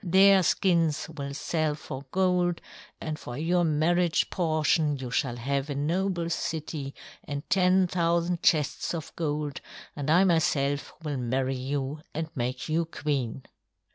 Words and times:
Their 0.03 0.41
skins 0.41 1.07
will 1.15 1.35
sell 1.35 1.75
for 1.75 2.05
gold, 2.09 2.59
and 2.99 3.19
for 3.19 3.37
your 3.37 3.63
marriage 3.63 4.31
portion 4.31 4.97
you 4.97 5.11
shall 5.11 5.35
have 5.35 5.69
a 5.69 5.75
noble 5.75 6.27
city 6.31 6.95
and 7.23 7.47
ten 7.51 7.85
thousand 7.85 8.41
chests 8.41 8.95
of 8.95 9.15
gold, 9.15 9.61
and 9.95 10.09
I 10.09 10.23
myself 10.23 10.91
will 11.03 11.17
marry 11.17 11.55
you 11.55 11.99
and 12.15 12.31
make 12.35 12.67
you 12.67 12.85
queen." 12.85 13.43